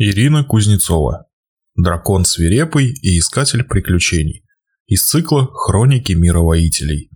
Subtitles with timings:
[0.00, 1.26] Ирина Кузнецова.
[1.74, 4.44] Дракон свирепый и искатель приключений.
[4.86, 7.10] Из цикла «Хроники мировоителей».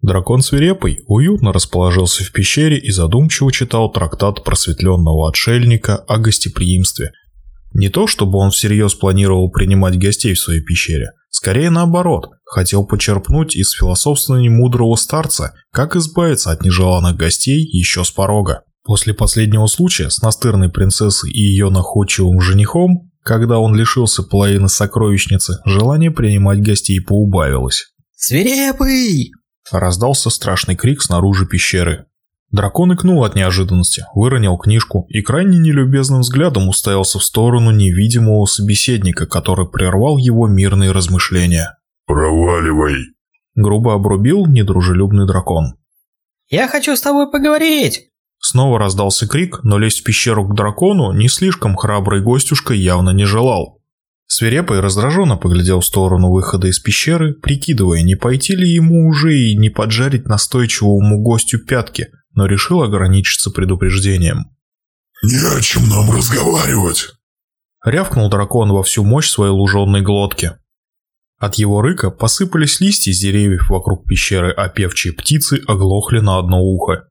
[0.00, 7.12] Дракон свирепый уютно расположился в пещере и задумчиво читал трактат просветленного отшельника о гостеприимстве.
[7.74, 13.54] Не то, чтобы он всерьез планировал принимать гостей в своей пещере, скорее наоборот, хотел почерпнуть
[13.54, 18.64] из философствования мудрого старца, как избавиться от нежеланных гостей еще с порога.
[18.84, 25.60] После последнего случая с настырной принцессой и ее находчивым женихом, когда он лишился половины сокровищницы,
[25.64, 27.92] желание принимать гостей поубавилось.
[28.16, 29.32] «Свирепый!»
[29.70, 32.06] Раздался страшный крик снаружи пещеры.
[32.50, 39.26] Дракон икнул от неожиданности, выронил книжку и крайне нелюбезным взглядом уставился в сторону невидимого собеседника,
[39.26, 41.78] который прервал его мирные размышления.
[42.06, 43.14] «Проваливай!»
[43.54, 45.76] Грубо обрубил недружелюбный дракон.
[46.50, 48.11] «Я хочу с тобой поговорить!»
[48.44, 53.24] Снова раздался крик, но лезть в пещеру к дракону не слишком храбрый гостюшка явно не
[53.24, 53.80] желал.
[54.26, 59.56] Свирепый раздраженно поглядел в сторону выхода из пещеры, прикидывая, не пойти ли ему уже и
[59.56, 64.50] не поджарить настойчивому гостю пятки, но решил ограничиться предупреждением.
[65.22, 67.10] «Не о чем нам разговаривать!»
[67.84, 70.52] Рявкнул дракон во всю мощь своей луженной глотки.
[71.38, 76.60] От его рыка посыпались листья с деревьев вокруг пещеры, а певчие птицы оглохли на одно
[76.60, 77.08] ухо.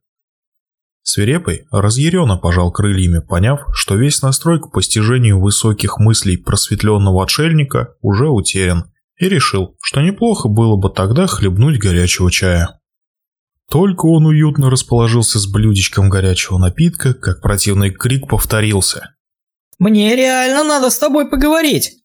[1.04, 8.28] Свирепый разъяренно пожал крыльями, поняв, что весь настрой к постижению высоких мыслей просветленного отшельника уже
[8.28, 12.80] утерян, и решил, что неплохо было бы тогда хлебнуть горячего чая.
[13.70, 19.16] Только он уютно расположился с блюдечком горячего напитка, как противный крик повторился.
[19.80, 22.04] «Мне реально надо с тобой поговорить!»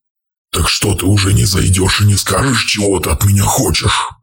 [0.52, 4.15] «Так что ты уже не зайдешь и не скажешь, чего ты от меня хочешь?»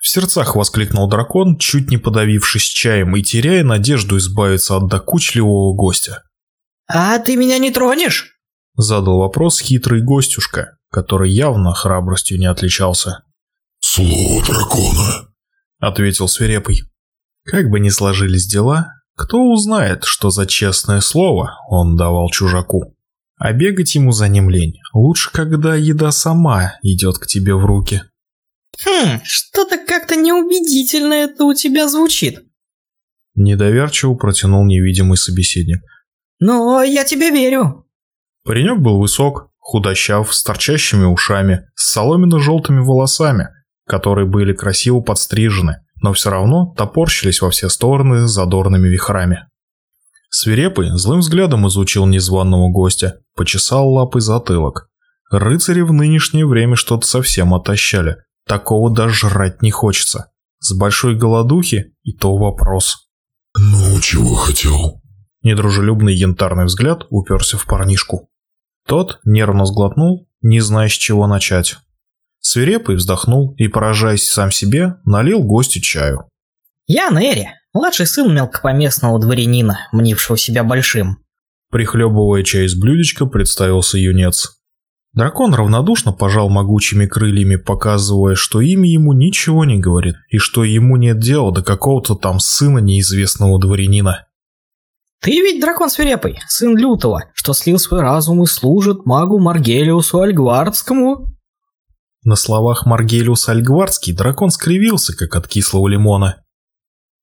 [0.00, 6.22] В сердцах воскликнул дракон, чуть не подавившись чаем и теряя надежду избавиться от докучливого гостя.
[6.88, 8.38] «А ты меня не тронешь?»
[8.76, 13.24] Задал вопрос хитрый гостюшка, который явно храбростью не отличался.
[13.80, 15.28] «Слово дракона»,—
[15.78, 16.84] ответил свирепый.
[17.44, 22.96] Как бы ни сложились дела, кто узнает, что за честное слово он давал чужаку.
[23.36, 24.78] А бегать ему за ним лень.
[24.94, 28.02] Лучше, когда еда сама идет к тебе в руки.
[28.78, 32.44] «Хм, что-то как-то неубедительно это у тебя звучит».
[33.34, 35.82] Недоверчиво протянул невидимый собеседник.
[36.38, 37.86] «Но я тебе верю».
[38.44, 43.48] Паренек был высок, худощав, с торчащими ушами, с соломенно-желтыми волосами,
[43.86, 49.46] которые были красиво подстрижены, но все равно топорщились во все стороны задорными вихрами.
[50.30, 54.88] Свирепый злым взглядом изучил незваного гостя, почесал лапой затылок.
[55.30, 60.30] Рыцари в нынешнее время что-то совсем отощали, Такого даже жрать не хочется.
[60.58, 63.08] С большой голодухи и то вопрос.
[63.56, 65.00] «Ну, чего хотел?»
[65.42, 68.28] Недружелюбный янтарный взгляд уперся в парнишку.
[68.86, 71.76] Тот нервно сглотнул, не зная, с чего начать.
[72.40, 76.28] Свирепый вздохнул и, поражаясь сам себе, налил гостю чаю.
[76.86, 81.18] «Я Нерри, младший сын мелкопоместного дворянина, мнившего себя большим».
[81.70, 84.59] Прихлебывая чай из блюдечка, представился юнец.
[85.12, 90.96] Дракон равнодушно пожал могучими крыльями, показывая, что имя ему ничего не говорит, и что ему
[90.96, 94.26] нет дела до какого-то там сына неизвестного дворянина.
[95.20, 101.26] «Ты ведь дракон свирепый, сын Лютого, что слил свой разум и служит магу Маргелиусу Альгвардскому?»
[102.22, 106.42] На словах Маргелиус Альгвардский дракон скривился, как от кислого лимона.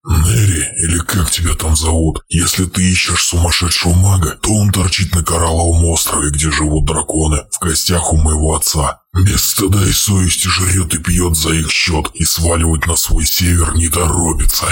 [0.03, 5.23] «Нэри, или как тебя там зовут, если ты ищешь сумасшедшего мага, то он торчит на
[5.23, 9.01] Коралловом острове, где живут драконы, в гостях у моего отца.
[9.13, 13.75] Без стыда и совести жрет и пьет за их счет, и сваливать на свой север
[13.75, 14.67] не торопится.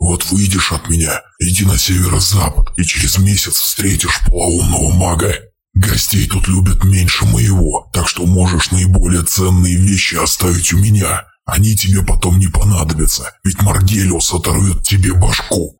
[0.00, 5.34] Вот выйдешь от меня, иди на северо-запад, и через месяц встретишь полоумного мага.
[5.74, 11.31] Гостей тут любят меньше моего, так что можешь наиболее ценные вещи оставить у меня».
[11.44, 15.78] Они тебе потом не понадобятся, ведь Маргелиус оторвет тебе башку.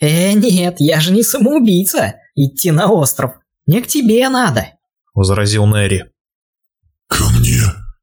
[0.00, 2.16] Э, нет, я же не самоубийца.
[2.34, 3.32] Идти на остров.
[3.66, 4.66] Мне к тебе надо.
[5.14, 6.04] Возразил Нэри.
[7.08, 7.60] Ко мне?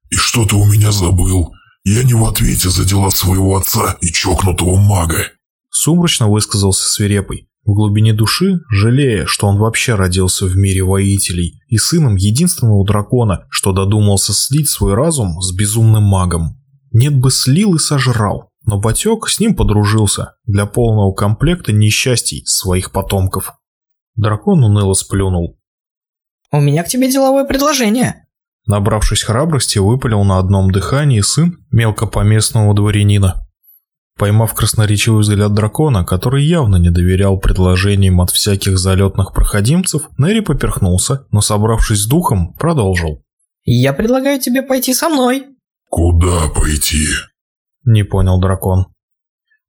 [0.09, 1.53] И что ты у меня забыл?
[1.83, 5.27] Я не в ответе за дела своего отца и чокнутого мага.
[5.69, 11.77] Сумрачно высказался свирепый, в глубине души жалея, что он вообще родился в мире воителей и
[11.77, 16.62] сыном единственного дракона, что додумался слить свой разум с безумным магом.
[16.93, 22.91] Нет бы слил и сожрал, но Батек с ним подружился для полного комплекта несчастий своих
[22.91, 23.53] потомков.
[24.15, 25.57] Дракон уныло сплюнул.
[26.51, 28.27] «У меня к тебе деловое предложение».
[28.67, 33.45] Набравшись храбрости, выпалил на одном дыхании сын мелкопоместного дворянина.
[34.17, 41.25] Поймав красноречивый взгляд дракона, который явно не доверял предложениям от всяких залетных проходимцев, Нэри поперхнулся,
[41.31, 43.23] но, собравшись с духом, продолжил.
[43.65, 45.52] «Я предлагаю тебе пойти со мной».
[45.95, 47.05] «Куда пойти?»
[47.85, 48.87] Не понял дракон.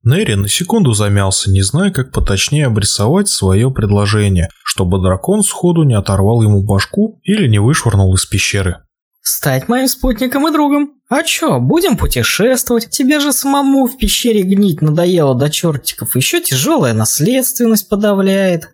[0.01, 5.93] Нэри на секунду замялся, не зная, как поточнее обрисовать свое предложение, чтобы дракон сходу не
[5.93, 8.77] оторвал ему башку или не вышвырнул из пещеры.
[9.21, 10.93] «Стать моим спутником и другом.
[11.09, 12.89] А чё, будем путешествовать?
[12.89, 16.15] Тебе же самому в пещере гнить надоело до чертиков.
[16.15, 18.69] Еще тяжелая наследственность подавляет».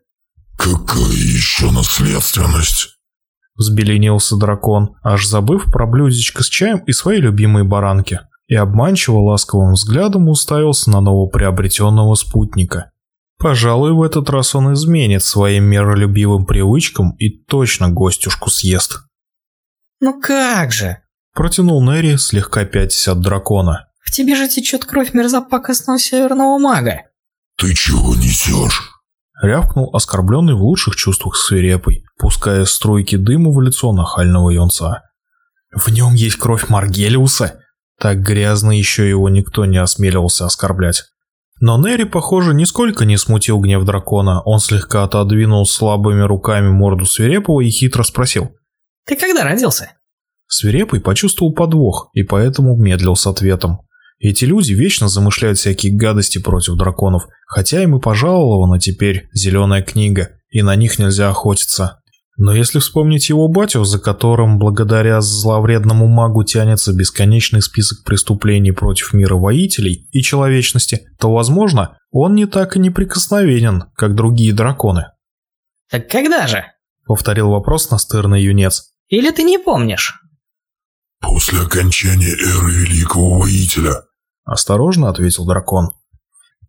[0.57, 3.00] «Какая еще наследственность?»
[3.55, 9.73] Взбеленился дракон, аж забыв про блюдечко с чаем и свои любимые баранки и обманчиво ласковым
[9.73, 12.91] взглядом уставился на новоприобретенного спутника.
[13.37, 18.99] Пожалуй, в этот раз он изменит своим миролюбивым привычкам и точно гостюшку съест.
[20.01, 20.97] «Ну как же?»–
[21.33, 23.87] протянул Нэри, слегка пятясь от дракона.
[24.03, 27.03] «В тебе же течет кровь мерзопакостного северного мага!»
[27.57, 28.90] «Ты чего несешь?»
[29.41, 35.01] Рявкнул оскорбленный в лучших чувствах свирепый, пуская струйки дыма в лицо нахального юнца.
[35.75, 37.59] «В нем есть кровь Маргелиуса!»
[37.99, 41.05] Так грязно еще его никто не осмеливался оскорблять.
[41.59, 44.41] Но Нери, похоже, нисколько не смутил гнев дракона.
[44.41, 48.51] Он слегка отодвинул слабыми руками морду Свирепого и хитро спросил.
[49.05, 49.91] «Ты когда родился?»
[50.47, 53.81] Свирепый почувствовал подвох и поэтому медлил с ответом.
[54.21, 60.29] Эти люди вечно замышляют всякие гадости против драконов, хотя им и пожалована теперь зеленая книга,
[60.51, 62.01] и на них нельзя охотиться.
[62.37, 69.13] Но если вспомнить его батю, за которым благодаря зловредному магу тянется бесконечный список преступлений против
[69.13, 75.07] мира воителей и человечности, то, возможно, он не так и неприкосновенен, как другие драконы.
[75.89, 76.65] «Так когда же?»—
[77.05, 78.93] повторил вопрос настырный юнец.
[79.09, 80.13] «Или ты не помнишь?»
[81.19, 84.03] «После окончания эры Великого Воителя»,—
[84.45, 85.91] осторожно ответил дракон.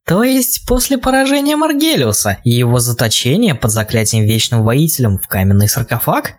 [0.04, 6.34] То есть после поражения Маргелиуса и его заточения под заклятием Вечным Воителем в каменный саркофаг?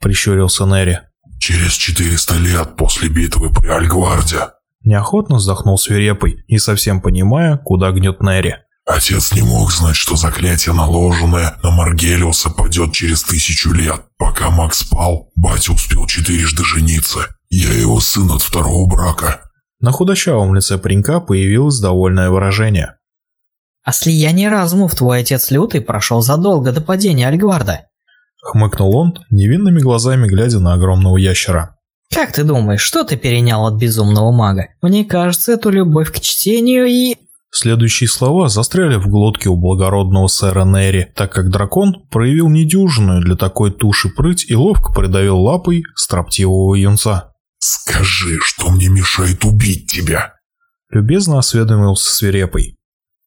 [0.00, 1.00] Прищурился Нери.
[1.40, 4.50] Через 400 лет после битвы при Альгварде.
[4.82, 8.56] Неохотно вздохнул свирепый, не совсем понимая, куда гнет Нери.
[8.86, 14.00] Отец не мог знать, что заклятие, наложенное на Маргелиуса, падет через тысячу лет.
[14.16, 17.26] Пока Макс спал, батя успел четырежды жениться.
[17.50, 19.47] Я его сын от второго брака.
[19.80, 22.96] На худощавом лице паренька появилось довольное выражение.
[23.84, 27.88] «А слияние разумов твой отец Лютый прошел задолго до падения Альгварда»,
[28.40, 31.76] Хмыкнул он, невинными глазами глядя на огромного ящера.
[32.14, 34.68] «Как ты думаешь, что ты перенял от безумного мага?
[34.80, 37.16] Мне кажется, эту любовь к чтению и...»
[37.50, 43.36] Следующие слова застряли в глотке у благородного сэра Нерри, так как дракон проявил недюжинную для
[43.36, 47.27] такой туши прыть и ловко придавил лапой строптивого юнца.
[47.58, 50.34] «Скажи, что мне мешает убить тебя?»
[50.90, 52.78] Любезно осведомился свирепый.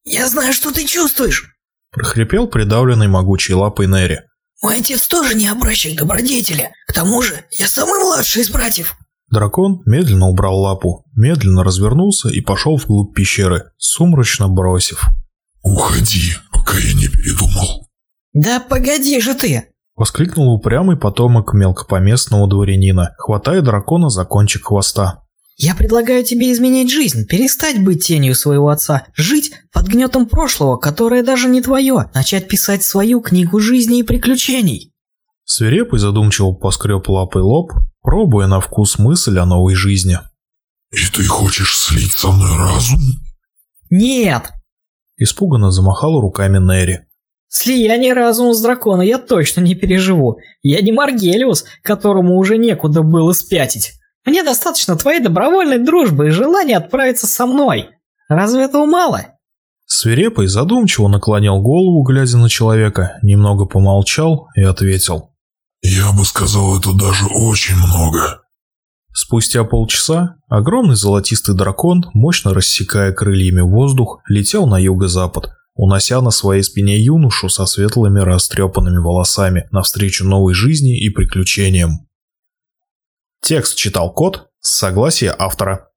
[0.03, 1.53] «Я знаю, что ты чувствуешь!»
[1.91, 4.19] Прохрипел придавленный могучей лапой Нерри.
[4.61, 6.71] «Мой отец тоже не образчик добродетели.
[6.87, 8.95] К тому же, я самый младший из братьев».
[9.29, 15.05] Дракон медленно убрал лапу, медленно развернулся и пошел вглубь пещеры, сумрачно бросив.
[15.61, 17.89] «Уходи, пока я не передумал».
[18.33, 19.70] «Да погоди же ты!»
[20.01, 25.21] Воскликнул упрямый потомок мелкопоместного дворянина, хватая дракона за кончик хвоста.
[25.57, 31.21] «Я предлагаю тебе изменить жизнь, перестать быть тенью своего отца, жить под гнетом прошлого, которое
[31.21, 34.91] даже не твое, начать писать свою книгу жизни и приключений».
[35.45, 40.17] Свирепый задумчиво поскреб лапой лоб, пробуя на вкус мысль о новой жизни.
[40.91, 42.99] «И ты хочешь слить со мной разум?»
[43.91, 44.51] «Нет!»
[45.17, 47.01] Испуганно замахал руками Нерри.
[47.53, 50.37] Слияние разума с дракона я точно не переживу.
[50.63, 53.91] Я не Маргелиус, которому уже некуда было спятить.
[54.25, 57.89] Мне достаточно твоей добровольной дружбы и желания отправиться со мной.
[58.29, 59.33] Разве этого мало?
[59.85, 65.31] Свирепый задумчиво наклонил голову, глядя на человека, немного помолчал и ответил.
[65.81, 68.43] «Я бы сказал, это даже очень много».
[69.13, 76.63] Спустя полчаса огромный золотистый дракон, мощно рассекая крыльями воздух, летел на юго-запад, унося на своей
[76.63, 82.07] спине юношу со светлыми растрепанными волосами навстречу новой жизни и приключениям.
[83.41, 85.89] Текст читал кот с согласия автора.